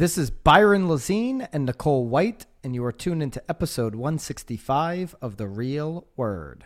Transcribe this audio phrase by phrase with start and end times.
[0.00, 5.36] This is Byron Lazine and Nicole White, and you are tuned into episode 165 of
[5.36, 6.64] The Real Word.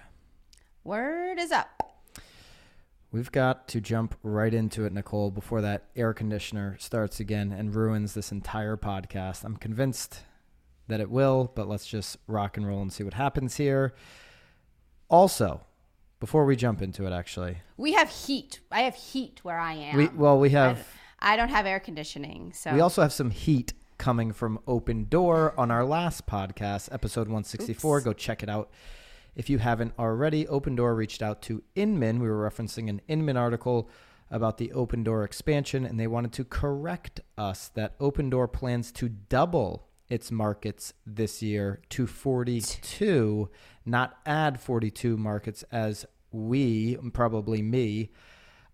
[0.85, 1.99] Word is up.
[3.11, 7.75] We've got to jump right into it, Nicole, before that air conditioner starts again and
[7.75, 9.43] ruins this entire podcast.
[9.43, 10.21] I'm convinced
[10.87, 13.95] that it will, but let's just rock and roll and see what happens here.
[15.09, 15.67] Also,
[16.21, 18.61] before we jump into it, actually, We have heat.
[18.71, 19.97] I have heat where I am.
[19.97, 20.87] we well we have
[21.25, 25.59] I don't have air conditioning, so we also have some heat coming from Open Door
[25.59, 27.97] on our last podcast, episode 164.
[27.97, 28.05] Oops.
[28.05, 28.71] Go check it out.
[29.35, 32.21] If you haven't already, Open Door reached out to Inman.
[32.21, 33.89] We were referencing an Inman article
[34.31, 38.93] about the Open Door expansion, and they wanted to correct us that Open Door plans
[38.93, 43.49] to double its markets this year to 42,
[43.87, 48.11] not add 42 markets as we, probably me,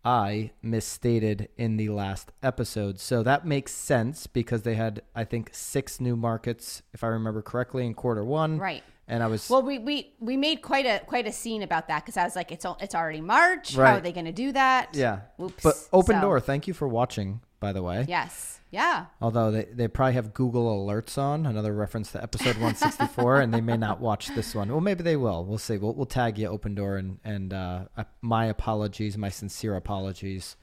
[0.05, 2.99] I misstated in the last episode.
[2.99, 7.43] So that makes sense because they had, I think, six new markets, if I remember
[7.43, 8.59] correctly, in quarter one.
[8.59, 8.83] Right.
[9.11, 12.05] And I was Well, we, we we made quite a quite a scene about that
[12.05, 13.75] because I was like, it's it's already March.
[13.75, 14.91] How are they going to do that?
[14.95, 15.23] yeah.
[15.37, 15.65] Whoops.
[15.65, 16.39] But open So, door.
[16.41, 18.07] Thank you for watching, by the way.
[18.09, 18.61] Yes.
[18.71, 19.07] Yeah.
[19.21, 23.61] Although they, they probably have Google alerts on, another reference to episode 164, and they
[23.61, 24.69] may not watch this one.
[24.69, 25.45] Well, maybe they will.
[25.45, 25.77] We'll see.
[25.77, 27.87] We'll, we'll tag you open door and and uh,
[28.23, 30.55] my apologies, my sincere apologies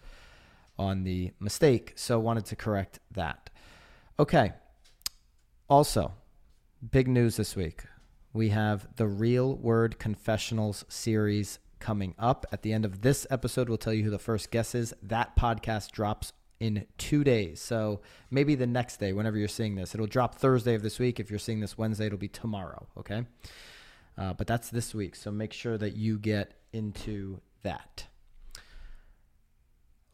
[0.80, 1.92] on the mistake.
[1.98, 3.50] So wanted to correct that.
[4.18, 4.54] Okay.
[5.70, 6.14] Also,
[6.92, 7.84] big news this week.
[8.38, 12.46] We have the Real Word Confessionals series coming up.
[12.52, 14.94] At the end of this episode, we'll tell you who the first guest is.
[15.02, 17.60] That podcast drops in two days.
[17.60, 19.96] So maybe the next day, whenever you're seeing this.
[19.96, 21.20] It'll drop Thursday of this week.
[21.20, 22.86] If you're seeing this Wednesday, it'll be tomorrow.
[22.96, 23.26] Okay.
[24.16, 25.16] Uh, but that's this week.
[25.16, 28.06] So make sure that you get into that.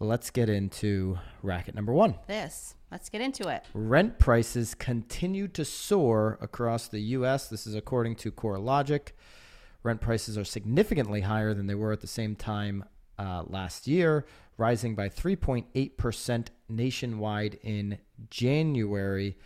[0.03, 2.15] Let's get into racket number one.
[2.27, 2.75] This.
[2.91, 3.63] Let's get into it.
[3.73, 7.47] Rent prices continue to soar across the U.S.
[7.47, 9.13] This is according to CoreLogic.
[9.81, 12.83] Rent prices are significantly higher than they were at the same time
[13.17, 14.25] uh, last year,
[14.57, 17.97] rising by 3.8% nationwide in
[18.29, 19.37] January.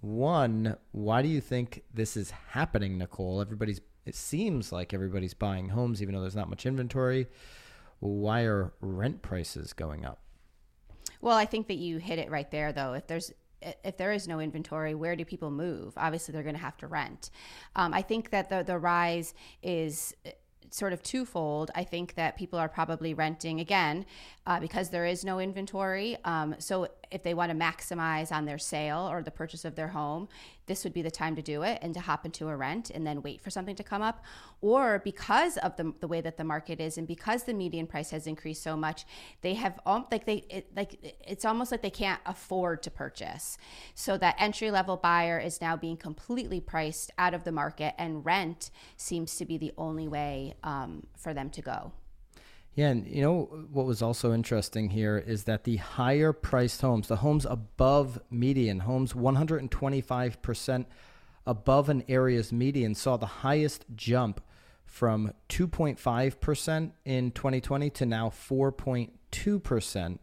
[0.00, 3.40] One, why do you think this is happening, Nicole?
[3.40, 7.26] Everybody's, it seems like everybody's buying homes, even though there's not much inventory.
[8.00, 10.20] Why are rent prices going up?
[11.20, 12.92] Well, I think that you hit it right there, though.
[12.94, 15.92] If there's if there is no inventory, where do people move?
[15.96, 17.30] Obviously, they're going to have to rent.
[17.74, 20.30] Um, I think that the the rise is uh,
[20.70, 21.70] sort of twofold.
[21.74, 24.06] I think that people are probably renting again
[24.46, 26.16] uh, because there is no inventory.
[26.24, 29.88] Um, so if they want to maximize on their sale or the purchase of their
[29.88, 30.28] home,
[30.66, 33.06] this would be the time to do it and to hop into a rent and
[33.06, 34.22] then wait for something to come up.
[34.60, 38.10] Or because of the, the way that the market is and because the median price
[38.10, 39.04] has increased so much,
[39.40, 43.56] they have like they it, like it's almost like they can't afford to purchase.
[43.94, 48.24] So that entry level buyer is now being completely priced out of the market, and
[48.24, 51.92] rent seems to be the only way um, for them to go.
[52.74, 57.08] Yeah, and you know what was also interesting here is that the higher priced homes,
[57.08, 60.86] the homes above median, homes 125%
[61.44, 64.40] above an area's median, saw the highest jump
[64.88, 70.18] from 2.5% in 2020 to now 4.2%.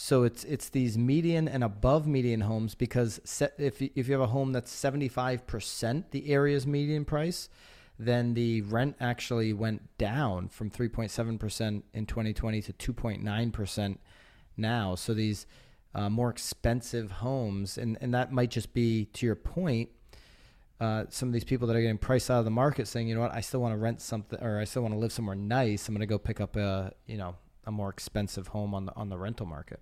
[0.00, 4.20] So it's it's these median and above median homes because se- if if you have
[4.20, 7.48] a home that's 75% the area's median price,
[7.98, 13.98] then the rent actually went down from 3.7% in 2020 to 2.9%
[14.56, 14.94] now.
[14.94, 15.46] So these
[15.94, 19.88] uh, more expensive homes, and, and that might just be, to your point,
[20.80, 23.14] uh, some of these people that are getting priced out of the market saying, you
[23.16, 25.34] know what, I still want to rent something or I still want to live somewhere
[25.34, 25.88] nice.
[25.88, 27.34] I'm going to go pick up a, you know,
[27.64, 29.80] a more expensive home on the, on the rental market.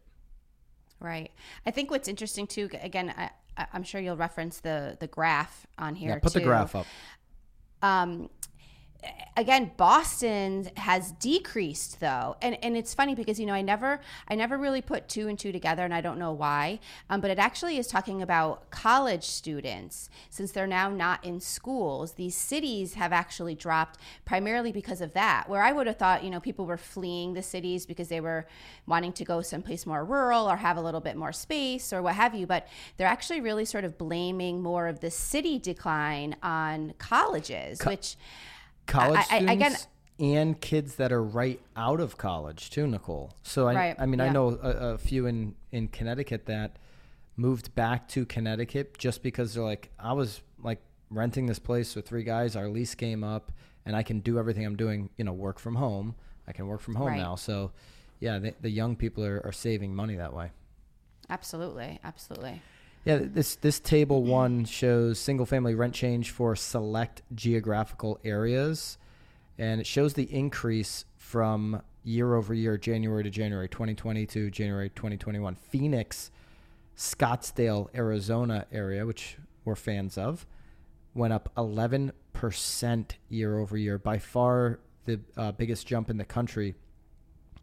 [0.99, 1.31] Right.
[1.67, 2.71] I think what's interesting too.
[2.81, 3.31] Again, I,
[3.73, 6.11] I'm sure you'll reference the the graph on here.
[6.11, 6.87] Yeah, put the graph up.
[7.83, 8.29] Um
[9.37, 12.37] again boston has decreased though.
[12.41, 15.39] And and it's funny because you know i never i never really put two and
[15.39, 16.81] two together and i don't know why.
[17.11, 22.13] Um, but it actually is talking about college students since they're now not in schools.
[22.13, 26.31] These cities have actually dropped primarily because of that where i would have thought you
[26.31, 28.47] know people were fleeing the cities because they were
[28.87, 32.15] wanting to go someplace more rural or have a little bit more space or what
[32.15, 32.47] have you.
[32.47, 38.17] But they're actually really sort of blaming more of the city decline on colleges which
[38.87, 39.77] college I- I- students again-
[40.19, 43.33] and kids that are right out of college too, Nicole.
[43.43, 46.77] So I, Right, I mean, I know a, a few in in Connecticut that
[47.37, 50.81] moved back to Connecticut just because they're like, I was like
[51.11, 52.57] renting this place with three guys.
[52.57, 53.53] Our lease came up,
[53.85, 55.11] and I can do everything I'm doing.
[55.19, 56.15] You know, work from home.
[56.49, 57.19] I can work from home Right.
[57.19, 57.35] now.
[57.35, 57.73] So,
[58.21, 60.51] yeah, the, the young people are, are saving money that way.
[61.29, 62.63] Absolutely, absolutely.
[63.07, 68.99] Yeah, this this table one shows single family rent change for select geographical areas,
[69.59, 74.89] and it shows the increase from year over year, January to January 2020 to January
[74.89, 75.55] 2021.
[75.55, 76.33] Phoenix,
[76.97, 80.45] Scottsdale, Arizona area, which we're fans of,
[81.15, 82.13] went up 11%
[83.29, 83.99] year over year.
[83.99, 86.75] By far the uh, biggest jump in the country.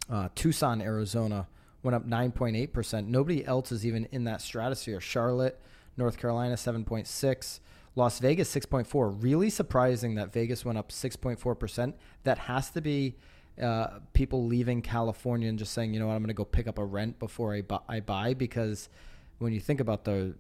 [0.09, 1.47] Uh, Tucson, Arizona
[1.83, 3.07] went up 9.8%.
[3.07, 4.99] Nobody else is even in that stratosphere.
[4.99, 5.59] Charlotte,
[5.97, 7.59] North Carolina, 7.6.
[7.95, 9.21] Las Vegas, 6.4.
[9.21, 11.93] Really surprising that Vegas went up 6.4%.
[12.23, 13.15] That has to be
[13.61, 16.67] uh, people leaving California and just saying, you know what, I'm going to go pick
[16.67, 18.89] up a rent before I, bu- I buy because
[19.37, 20.33] when you think about the,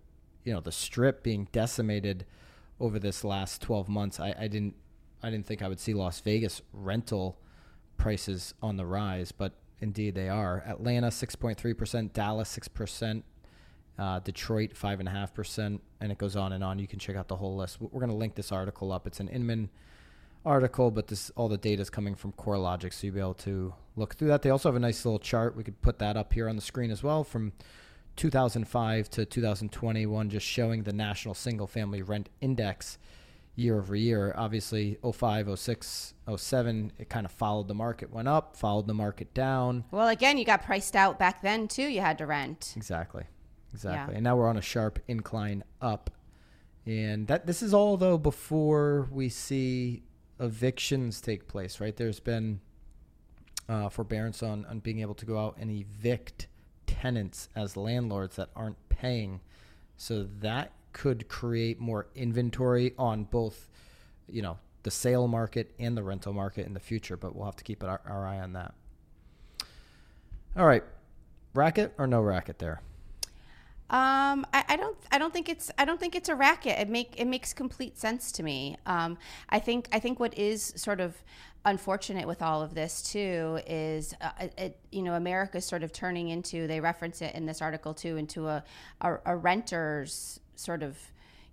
[0.43, 2.25] you know, the strip being decimated
[2.79, 4.73] over this last 12 months, I, I didn't,
[5.21, 7.37] I didn't think I would see Las Vegas rental
[7.97, 10.63] prices on the rise, but Indeed, they are.
[10.65, 13.23] Atlanta, 6.3%, Dallas, 6%,
[13.99, 16.79] uh, Detroit, 5.5%, and it goes on and on.
[16.79, 17.81] You can check out the whole list.
[17.81, 19.05] We're going to link this article up.
[19.05, 19.69] It's an Inman
[20.45, 23.73] article, but this all the data is coming from CoreLogic, so you'll be able to
[23.97, 24.41] look through that.
[24.41, 25.55] They also have a nice little chart.
[25.55, 27.51] We could put that up here on the screen as well from
[28.15, 32.97] 2005 to 2021, just showing the national single family rent index
[33.55, 34.33] year over year.
[34.37, 39.33] Obviously, 05, 06, 07, it kind of followed the market, went up, followed the market
[39.33, 39.83] down.
[39.91, 41.83] Well, again, you got priced out back then too.
[41.87, 42.73] You had to rent.
[42.75, 43.25] Exactly.
[43.73, 44.13] Exactly.
[44.13, 44.17] Yeah.
[44.17, 46.09] And now we're on a sharp incline up.
[46.85, 50.03] And that this is all though before we see
[50.39, 51.95] evictions take place, right?
[51.95, 52.59] There's been
[53.69, 56.47] uh, forbearance on, on being able to go out and evict
[56.85, 59.39] tenants as landlords that aren't paying.
[59.95, 63.69] So that could create more inventory on both,
[64.29, 67.17] you know, the sale market and the rental market in the future.
[67.17, 68.73] But we'll have to keep our, our eye on that.
[70.55, 70.83] All right,
[71.53, 72.81] racket or no racket there?
[73.89, 74.97] Um, I, I, don't.
[75.11, 75.69] I don't think it's.
[75.77, 76.79] I don't think it's a racket.
[76.79, 78.77] It make it makes complete sense to me.
[78.85, 79.17] Um,
[79.49, 79.87] I think.
[79.91, 81.15] I think what is sort of
[81.65, 86.29] unfortunate with all of this too is, uh, it, you know, America's sort of turning
[86.29, 86.65] into.
[86.65, 88.63] They reference it in this article too into a
[89.01, 90.97] a, a renters sort of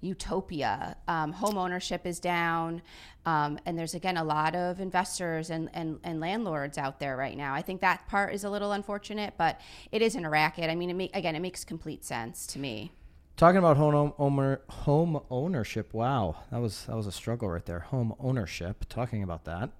[0.01, 0.97] utopia.
[1.09, 2.83] Um, home ownership is down,
[3.27, 7.37] um, and there's again a lot of investors and, and, and landlords out there right
[7.37, 7.55] now.
[7.55, 9.61] I think that part is a little unfortunate, but
[9.93, 10.71] it isn't a racket.
[10.71, 12.93] I mean, it make, again, it makes complete sense to me.
[13.37, 17.81] Talking about home owner, home ownership, wow, that was that was a struggle right there.
[17.81, 18.85] Home ownership.
[18.89, 19.71] Talking about that,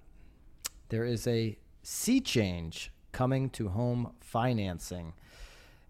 [0.89, 5.13] there is a sea change coming to home financing,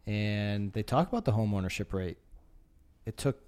[0.05, 2.17] and they talk about the home ownership rate
[3.05, 3.41] it took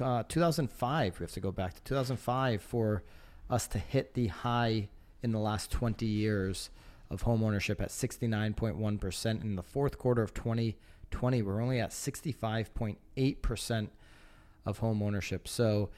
[0.00, 1.18] uh, 2005.
[1.18, 3.02] We have to go back to 2005 for
[3.48, 4.88] us to hit the high
[5.22, 6.70] in the last 20 years
[7.10, 9.42] of home ownership at 69.1%.
[9.42, 13.88] In the fourth quarter of 2020, we're only at 65.8%
[14.64, 15.46] of home ownership.
[15.46, 15.90] So,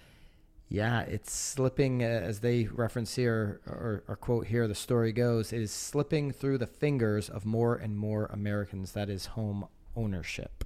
[0.68, 5.52] yeah, it's slipping, uh, as they reference here, or, or quote here, the story goes,
[5.52, 8.92] it is slipping through the fingers of more and more Americans.
[8.92, 9.66] That is home
[9.96, 10.57] ownership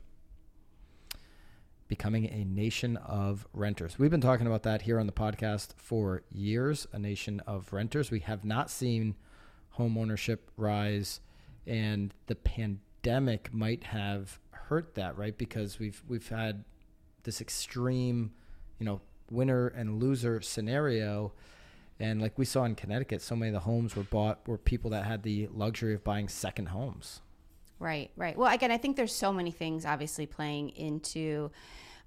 [1.93, 3.99] becoming a nation of renters.
[3.99, 8.11] We've been talking about that here on the podcast for years, a nation of renters.
[8.11, 9.14] We have not seen
[9.73, 11.21] home ownership rise
[11.66, 15.37] and the pandemic might have hurt that, right?
[15.37, 16.64] Because we've we've had
[17.25, 18.33] this extreme,
[18.78, 21.35] you know, winner and loser scenario.
[22.00, 24.88] And like we saw in Connecticut, so many of the homes were bought were people
[24.93, 27.21] that had the luxury of buying second homes.
[27.83, 28.38] Right, right.
[28.38, 31.50] Well, again, I think there's so many things obviously playing into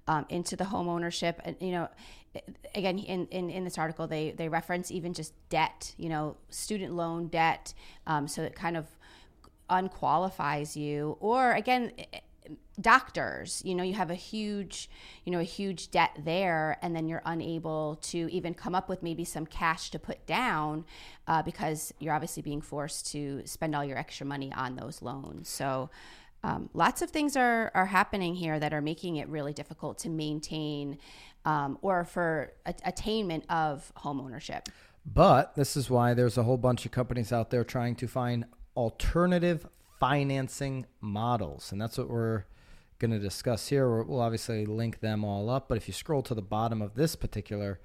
[0.08, 1.40] um, into the home ownership.
[1.44, 1.88] And you know,
[2.74, 5.94] again, in, in, in this article, they they reference even just debt.
[5.96, 7.74] You know, student loan debt.
[8.06, 8.86] Um, so it kind of
[9.68, 11.16] unqualifies you.
[11.20, 11.92] Or again,
[12.80, 14.90] doctors you know you have a huge
[15.24, 19.02] you know a huge debt there and then you're unable to even come up with
[19.02, 20.84] maybe some cash to put down
[21.26, 25.48] uh, because you're obviously being forced to spend all your extra money on those loans
[25.48, 25.88] so
[26.46, 30.08] um, lots of things are, are happening here that are making it really difficult to
[30.08, 30.96] maintain
[31.44, 34.68] um, or for a- attainment of home ownership.
[35.04, 38.44] But this is why there's a whole bunch of companies out there trying to find
[38.76, 39.66] alternative
[39.98, 41.72] financing models.
[41.72, 42.44] And that's what we're
[43.00, 44.02] going to discuss here.
[44.02, 45.68] We'll obviously link them all up.
[45.68, 47.80] But if you scroll to the bottom of this particular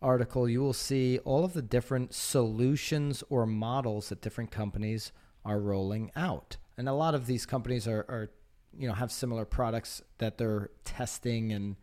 [0.00, 5.12] article, you will see all of the different solutions or models that different companies
[5.44, 6.56] are rolling out.
[6.80, 8.30] And a lot of these companies are, are
[8.74, 11.76] you know, have similar products that they're testing and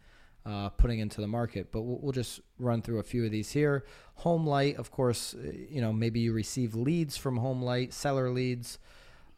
[0.43, 1.71] uh, putting into the market.
[1.71, 3.85] But we'll, we'll, just run through a few of these here.
[4.23, 8.79] Homelight, of course, uh, you know, maybe you receive leads from Homelight, seller leads.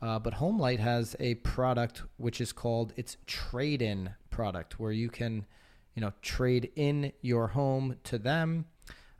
[0.01, 5.45] Uh, but HomeLight has a product which is called its trade-in product, where you can,
[5.93, 8.63] you know, trade in your home to them.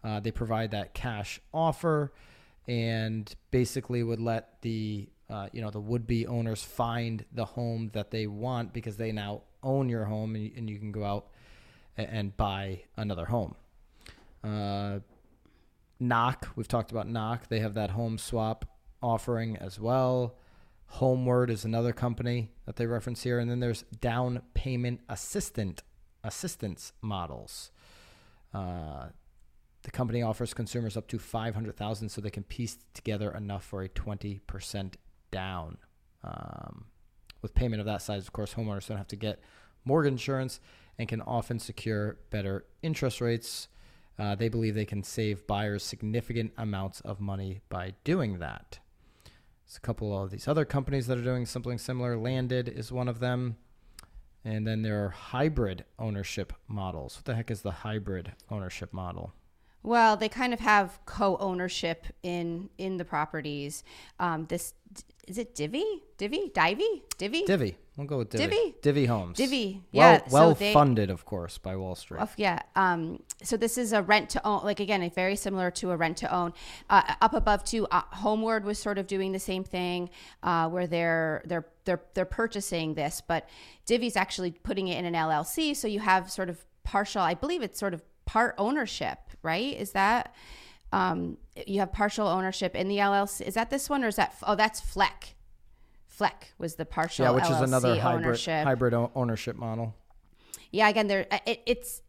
[0.06, 2.14] Uh, they provide that cash offer,
[2.66, 8.12] and basically would let the uh, you know the would-be owners find the home that
[8.12, 11.28] they want because they now own your home, and, and you can go out
[11.98, 13.56] and, and buy another home.
[14.44, 15.00] Uh,
[16.00, 17.50] Knock, we've talked about Knock.
[17.50, 18.66] They have that home swap
[19.02, 20.36] offering as well.
[20.94, 25.84] Homeward is another company that they reference here, and then there's down payment assistant
[26.24, 27.72] assistance models.
[28.54, 29.08] Uh,
[29.84, 33.64] the company offers consumers up to five hundred thousand, so they can piece together enough
[33.64, 34.98] for a twenty percent
[35.32, 35.78] down.
[36.24, 36.86] Um,
[37.42, 39.40] with payment of that size, of course, homeowners don't have to get
[39.86, 40.60] mortgage insurance
[40.98, 43.70] and can often secure better interest rates.
[44.18, 48.80] Uh, they believe they can save buyers significant amounts of money by doing that.
[49.66, 52.18] There's a couple of these other companies that are doing something similar.
[52.18, 53.56] Landed is one of them.
[54.44, 57.18] And then there are hybrid ownership models.
[57.18, 59.34] What the heck is the hybrid ownership model?
[59.84, 63.84] Well, they kind of have co-ownership in in the properties.
[64.20, 64.74] Um, this
[65.28, 67.78] is it Divvy, Divvy, Divvy, Divvy, Divvy.
[67.96, 68.46] We'll go with Divvy.
[68.48, 68.76] Divvy?
[68.82, 69.38] Divvy Homes.
[69.38, 69.82] Divvy.
[69.94, 70.22] Well, Yeah.
[70.32, 72.22] well so they, funded, of course, by Wall Street.
[72.22, 72.62] Of- yeah.
[72.76, 76.16] Um, so this is a rent to own, like again, very similar to a rent
[76.18, 76.54] to own.
[76.90, 80.10] Uh, up above too, uh, Homeward was sort of doing the same thing,
[80.44, 83.48] uh, where they're they're they're they're purchasing this, but
[83.86, 87.22] Divvy's actually putting it in an LLC, so you have sort of partial.
[87.22, 89.76] I believe it's sort of part ownership, right?
[89.78, 90.34] Is that
[90.92, 93.42] um, you have partial ownership in the LLC?
[93.42, 94.36] Is that this one or is that?
[94.44, 95.36] Oh, that's Fleck.
[96.08, 97.26] Fleck was the partial.
[97.26, 98.64] yeah, which is another hybrid ownership.
[98.66, 99.96] hybrid ownership model.
[100.72, 102.02] Yeah, again, they're it, it's.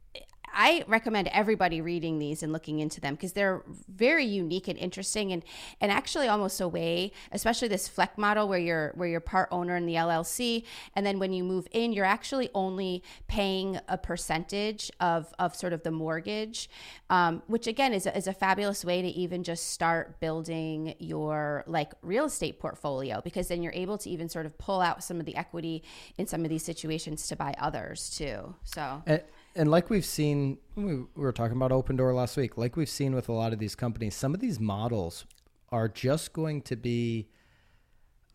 [0.60, 5.32] I recommend everybody reading these and looking into them because they're very unique and interesting,
[5.32, 5.42] and
[5.80, 9.74] and actually almost a way, especially this Fleck model where you're where you're part owner
[9.74, 10.64] in the LLC,
[10.94, 15.72] and then when you move in, you're actually only paying a percentage of of sort
[15.72, 16.68] of the mortgage,
[17.08, 21.64] um, which again is a, is a fabulous way to even just start building your
[21.68, 25.20] like real estate portfolio because then you're able to even sort of pull out some
[25.20, 25.82] of the equity
[26.18, 28.54] in some of these situations to buy others too.
[28.64, 29.22] So And,
[29.60, 32.56] and like we've seen, we, we were talking about Open Door last week.
[32.56, 35.26] Like we've seen with a lot of these companies, some of these models
[35.68, 37.28] are just going to be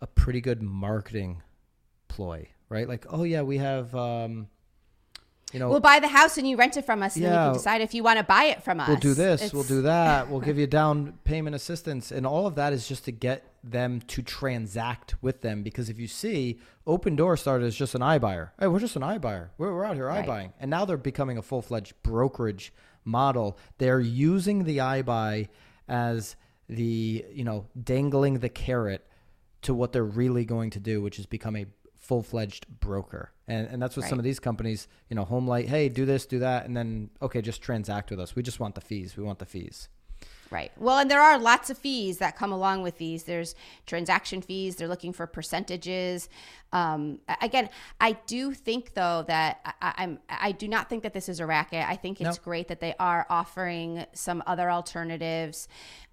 [0.02, 1.42] a pretty good marketing
[2.10, 2.88] ploy, right?
[2.88, 4.50] Like, oh yeah, we have, um,
[5.52, 7.38] you know, we'll buy the house and you rent it from us, and then you
[7.38, 8.88] can decide if you want to buy it from us.
[8.88, 12.54] we'll do this, we'll do that, we'll give you down payment assistance, and all of
[12.54, 15.64] that is just to get them to transact with them.
[15.64, 18.52] Because if you see, Open Door started as just an iBuyer.
[18.60, 19.50] Hey, we're just an iBuyer.
[19.58, 20.26] We're, we're out here Right.
[20.26, 23.58] iBuying, and now they're becoming a full fledged brokerage model.
[23.78, 25.50] They're using the iBuy
[25.88, 26.36] as
[26.68, 29.06] the you know dangling the carrot
[29.64, 33.32] to what they're really going to do, which is become a full fledged broker.
[33.48, 36.40] And and that's what some of these companies, you know, Homelight, hey, do this, do
[36.40, 38.36] that, and then okay, just transact with us.
[38.36, 39.18] We just want the fees.
[39.18, 39.90] We want the fees.
[40.52, 40.72] Right.
[40.78, 43.24] Well, and there are lots of fees that come along with these.
[43.24, 43.56] There's
[43.88, 44.76] transaction fees.
[44.76, 46.30] They're looking for percentages.
[46.72, 51.30] Um, again, I do think though that I, I'm I do not think that this
[51.30, 51.84] is a racket.
[51.88, 55.68] I think it's great that they are offering some other alternatives.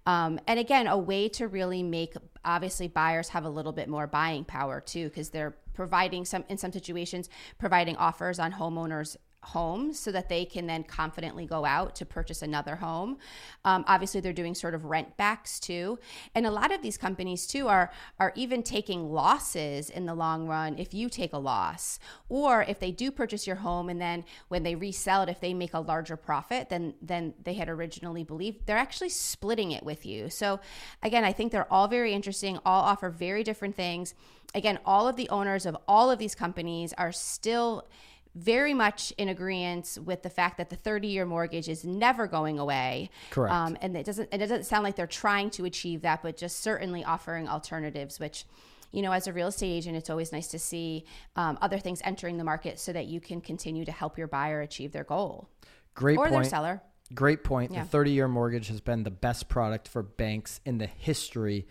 [0.05, 4.07] Um, and again, a way to really make obviously buyers have a little bit more
[4.07, 9.99] buying power too, because they're providing some in some situations providing offers on homeowners homes
[9.99, 13.17] so that they can then confidently go out to purchase another home.
[13.65, 15.99] Um, obviously, they're doing sort of rent backs too,
[16.35, 20.47] and a lot of these companies too are are even taking losses in the long
[20.47, 24.23] run if you take a loss, or if they do purchase your home and then
[24.47, 28.23] when they resell it, if they make a larger profit than than they had originally
[28.23, 30.29] believed, they're actually splitting it with you.
[30.29, 30.59] So
[31.01, 32.59] again, I think they're all very interesting.
[32.65, 34.13] All offer very different things.
[34.55, 37.87] Again, all of the owners of all of these companies are still
[38.35, 42.59] very much in agreement with the fact that the 30 year mortgage is never going
[42.59, 43.09] away.
[43.29, 43.53] Correct.
[43.53, 46.61] Um, and it doesn't, it doesn't sound like they're trying to achieve that, but just
[46.61, 48.45] certainly offering alternatives, which,
[48.91, 52.01] you know, as a real estate agent, it's always nice to see um, other things
[52.03, 55.49] entering the market so that you can continue to help your buyer achieve their goal
[55.93, 56.49] Great or their point.
[56.49, 56.81] seller.
[57.13, 57.71] Great point.
[57.71, 57.83] Yeah.
[57.83, 61.67] The 30 year mortgage has been the best product for banks in the history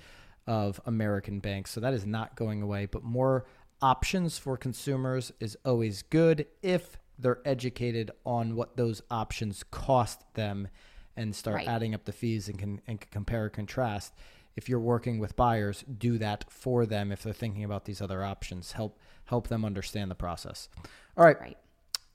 [0.46, 1.70] of American banks.
[1.70, 3.46] So that is not going away, but more
[3.82, 10.68] options for consumers is always good if they're educated on what those options cost them
[11.16, 11.68] and start Right.
[11.68, 14.14] adding up the fees and can, and compare and contrast.
[14.56, 18.22] If you're working with buyers, do that for them if they're thinking about these other
[18.22, 18.72] options.
[18.72, 20.68] Help help them understand the process.
[21.16, 21.38] All right.
[21.40, 21.58] Right.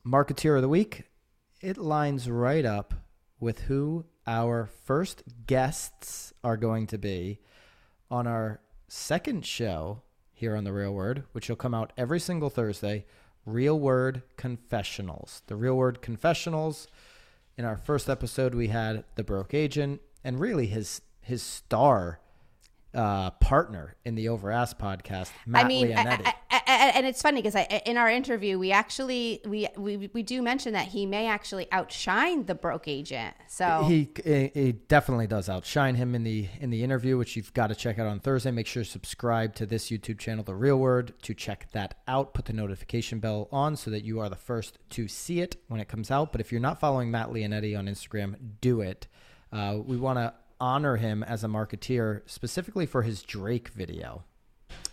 [0.05, 1.03] Marketeer of the Week,
[1.61, 2.93] it lines right up
[3.39, 7.39] with who our first guests are going to be
[8.09, 10.01] on our second show
[10.37, 13.05] here on The Real Word, which will come out every single Thursday.
[13.43, 15.41] Real Word Confessionals.
[15.47, 16.87] The Real Word Confessionals.
[17.57, 22.19] In our first episode, we had the broke agent and really his his star
[22.93, 25.91] uh, partner in the Over Ask podcast, Matt I mean.
[25.91, 26.33] I, I,
[26.67, 27.55] and it's funny because
[27.85, 32.45] in our interview, we actually we, we we do mention that he may actually outshine
[32.45, 33.35] the broke agent.
[33.47, 37.53] So he, he he definitely does outshine him in the in the interview, which you've
[37.53, 38.51] got to check out on Thursday.
[38.51, 42.33] Make sure to subscribe to this YouTube channel, The Real Word, to check that out.
[42.33, 45.79] Put the notification bell on so that you are the first to see it when
[45.79, 46.31] it comes out.
[46.31, 49.07] But if you're not following Matt Lionetti on Instagram, do it.
[49.51, 54.23] Uh, we want to honor him as a marketeer, specifically for his Drake video.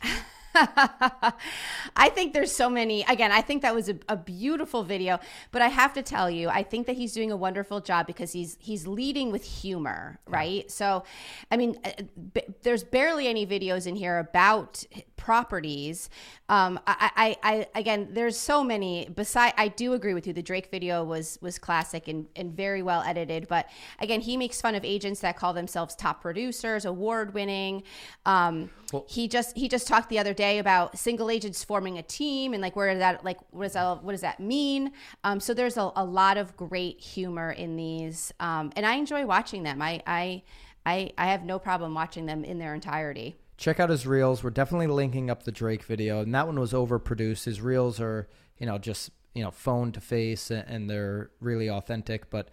[1.97, 3.03] I think there's so many.
[3.09, 5.19] Again, I think that was a, a, beautiful video,
[5.51, 8.33] but I have to tell you, I think that he's doing a wonderful job because
[8.33, 10.71] he's he's leading with humor, right?
[10.71, 11.03] So,
[11.51, 11.91] I mean, uh,
[12.33, 14.85] b- there's barely any videos in here about
[15.17, 16.09] properties.
[16.49, 19.09] Um, I, I, I, again, there's so many.
[19.09, 20.33] Beside, I do agree with you.
[20.33, 23.49] The Drake video was was classic and and very well edited.
[23.49, 23.69] But
[23.99, 27.83] again, he makes fun of agents that call themselves top producers, award winning.
[28.25, 32.03] Um, well, he just he just talked the other day about single agents forming a
[32.03, 34.93] team and like where that like what does that what does that mean?
[35.25, 39.27] Um, so there's a, a lot of great humor in these, um, and I enjoy
[39.27, 39.83] watching them.
[39.83, 40.43] I I
[40.87, 44.43] I, I have no problem watching them in their entirety check out his reels.
[44.43, 47.45] We're definitely linking up the Drake video, and that one was overproduced.
[47.45, 52.31] His reels are, you know, just you know, phone to face, and they're really authentic.
[52.31, 52.49] But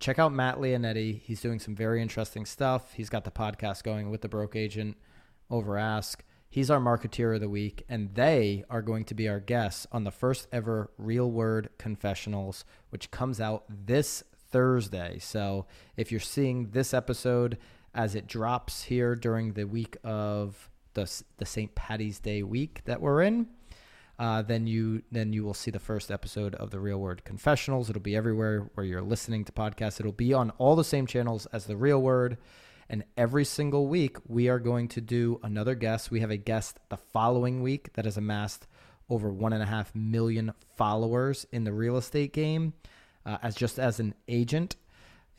[0.00, 1.20] check out Matt Lionetti.
[1.20, 2.94] He's doing some very interesting stuff.
[2.94, 4.96] He's got the podcast going with the broke agent
[5.50, 6.24] over Ask.
[6.52, 10.04] He's our marketeer of the week, and they are going to be our guests on
[10.04, 15.18] the first ever Real Word Confessionals, which comes out this Thursday.
[15.18, 15.64] So
[15.96, 17.56] if you're seeing this episode
[17.94, 21.74] as it drops here during the week of the the St.
[21.74, 23.46] Patty's Day week that we're in.
[24.18, 27.88] Uh, then you then you will see the first episode of the Real Word Confessionals.
[27.88, 30.00] It'll be everywhere where you're listening to podcasts.
[30.00, 32.36] It'll be on all the same channels as the Real Word.
[32.88, 36.10] And every single week, we are going to do another guest.
[36.10, 38.66] We have a guest the following week that has amassed
[39.08, 42.72] over one and a half million followers in the real estate game,
[43.26, 44.76] uh, as just as an agent.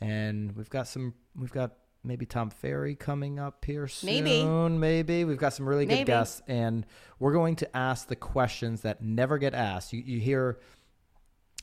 [0.00, 4.24] And we've got some we've got maybe Tom Ferry coming up here soon.
[4.24, 4.44] Maybe.
[4.44, 5.24] Maybe.
[5.24, 6.06] We've got some really good maybe.
[6.06, 6.86] guests, and
[7.18, 9.92] we're going to ask the questions that never get asked.
[9.92, 10.58] You, you hear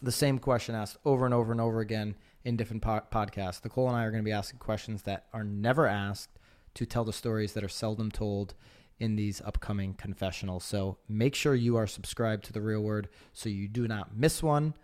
[0.02, 3.64] the same question asked over and over and over again in different po- podcasts.
[3.64, 6.40] Nicole and I are going to be asking questions that are never asked
[6.76, 8.54] to tell the stories that are seldom told
[9.00, 10.64] in these upcoming confessionals.
[10.64, 14.44] So make sure you are subscribed to The Real Word so you do not miss
[14.44, 14.76] one.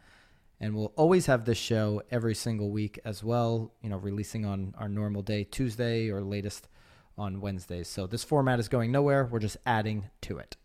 [0.60, 4.74] And we'll always have this show every single week as well, you know, releasing on
[4.80, 6.68] our normal day, Tuesday, or latest
[7.16, 7.88] on Wednesdays.
[7.88, 9.26] So this format is going nowhere.
[9.26, 10.58] We're just adding to it.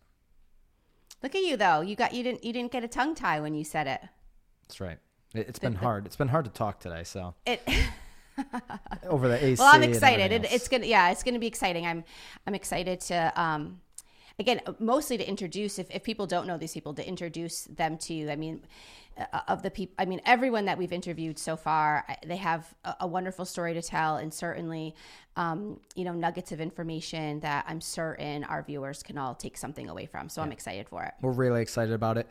[1.22, 1.82] Look at you though.
[1.82, 4.00] You got you didn't you didn't get a tongue tie when you said it.
[4.62, 4.98] That's right.
[5.34, 6.06] It, has been hard.
[6.06, 7.34] It's been hard to talk today, so.
[7.46, 7.66] It
[9.08, 9.60] over the AC.
[9.60, 10.32] Well, I'm excited.
[10.32, 11.86] It, it's gonna yeah, it's gonna be exciting.
[11.86, 12.04] I'm
[12.46, 13.80] I'm excited to um
[14.38, 18.14] again mostly to introduce if, if people don't know these people to introduce them to
[18.14, 18.30] you.
[18.30, 18.62] I mean
[19.18, 22.96] uh, of the people i mean everyone that we've interviewed so far they have a,
[23.00, 24.94] a wonderful story to tell and certainly
[25.36, 29.90] um, you know nuggets of information that i'm certain our viewers can all take something
[29.90, 30.46] away from so yeah.
[30.46, 32.26] i'm excited for it we're really excited about it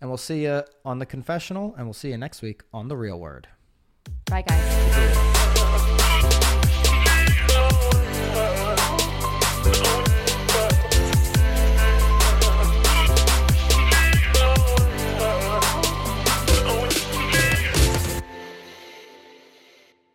[0.00, 2.96] and we'll see you on the confessional and we'll see you next week on the
[2.96, 3.48] real word.
[4.26, 6.55] Bye guys